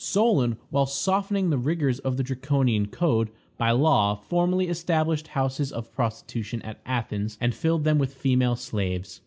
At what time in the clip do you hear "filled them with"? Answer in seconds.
7.53-8.15